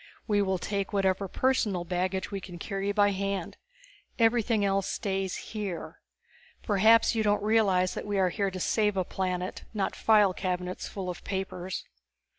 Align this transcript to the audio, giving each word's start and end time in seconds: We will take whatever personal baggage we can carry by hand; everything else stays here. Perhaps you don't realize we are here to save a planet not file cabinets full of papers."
We 0.27 0.41
will 0.41 0.57
take 0.57 0.91
whatever 0.93 1.27
personal 1.27 1.83
baggage 1.83 2.31
we 2.31 2.41
can 2.41 2.57
carry 2.57 2.91
by 2.91 3.11
hand; 3.11 3.57
everything 4.17 4.65
else 4.65 4.87
stays 4.87 5.35
here. 5.35 6.01
Perhaps 6.63 7.13
you 7.13 7.21
don't 7.21 7.43
realize 7.43 7.95
we 7.95 8.17
are 8.17 8.29
here 8.29 8.49
to 8.49 8.59
save 8.59 8.97
a 8.97 9.03
planet 9.03 9.63
not 9.75 9.95
file 9.95 10.33
cabinets 10.33 10.87
full 10.87 11.07
of 11.07 11.23
papers." 11.23 11.85